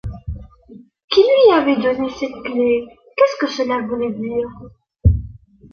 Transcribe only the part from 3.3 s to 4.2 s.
que cela voulait